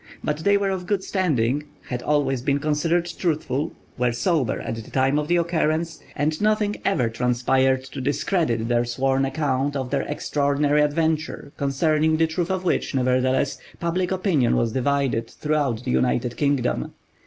But 0.23 0.39
they 0.39 0.57
were 0.57 0.71
of 0.71 0.87
good 0.87 1.03
standing, 1.03 1.65
had 1.89 2.01
always 2.01 2.41
been 2.41 2.57
considered 2.57 3.05
truthful, 3.05 3.73
were 3.99 4.11
sober 4.11 4.59
at 4.59 4.73
the 4.77 4.89
time 4.89 5.19
of 5.19 5.27
the 5.27 5.35
occurrence, 5.35 5.99
and 6.15 6.41
nothing 6.41 6.77
ever 6.83 7.07
transpired 7.07 7.83
to 7.83 8.01
discredit 8.01 8.67
their 8.67 8.83
sworn 8.83 9.25
account 9.25 9.75
of 9.75 9.91
their 9.91 10.01
extraordinary 10.01 10.81
adventure, 10.81 11.51
concerning 11.55 12.17
the 12.17 12.25
truth 12.25 12.49
of 12.49 12.63
which, 12.63 12.95
nevertheless, 12.95 13.59
public 13.79 14.09
opinion 14.11 14.57
was 14.57 14.71
divided, 14.73 15.29
throughout 15.29 15.83
the 15.83 15.91
United 15.91 16.35
Kingdom. 16.35 16.93